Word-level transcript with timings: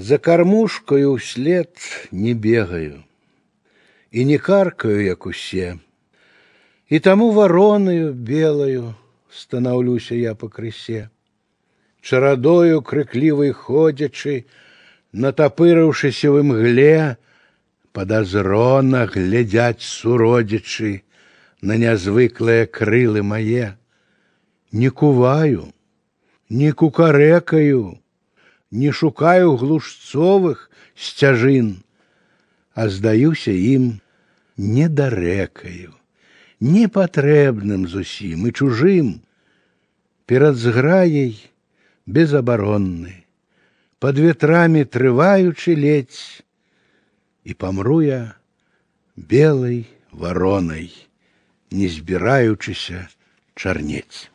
За 0.00 0.18
кормушкою 0.18 1.14
вслед 1.14 1.70
не 2.12 2.34
бегаю 2.34 3.04
и 4.10 4.24
не 4.24 4.38
каркаю, 4.38 5.04
як 5.04 5.26
усе. 5.26 5.78
И 6.88 7.00
тому 7.00 7.30
вороною 7.32 8.12
белою 8.14 8.94
становлюся 9.30 10.14
я 10.14 10.34
по 10.34 10.48
крысе. 10.48 11.10
Чарадою 12.00 12.82
крыклівай 12.82 13.52
ходячы, 13.52 14.46
натапырыўшыся 15.12 16.30
в 16.30 16.40
імгле, 16.40 17.16
подозрона 17.92 19.06
глядяць 19.06 19.82
суродзічы 19.82 21.02
на 21.60 21.76
нязвыклыя 21.76 22.66
крылы 22.66 23.22
мае. 23.22 23.74
Не 24.72 24.90
куваю, 24.90 25.72
не 26.48 26.70
кукарэкаю, 26.72 27.98
не 28.70 28.92
шукаю 28.92 29.56
глушцовых 29.56 30.70
сцяжын, 30.94 31.82
а 32.74 32.88
здаюся 32.88 33.52
ім 33.52 34.00
недарэкаю, 34.56 35.94
непатрэбным 36.60 37.86
зусім 37.88 38.48
і 38.48 38.52
чужым, 38.52 39.08
перад 40.26 40.56
зграяй 40.56 41.38
безабаронны, 42.06 43.24
под 43.98 44.18
ветрамі 44.18 44.84
трываючы 44.84 45.74
ледзь, 45.74 46.42
і 47.44 47.54
памру 47.54 48.00
я 48.02 48.34
белай 49.16 49.86
варонай, 50.10 50.92
не 51.70 51.88
збіраючыся 51.88 53.08
чарнець. 53.54 54.29